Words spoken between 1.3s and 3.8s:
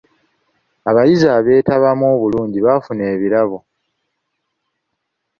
abeetabamu obulungi baafuna ebirabo.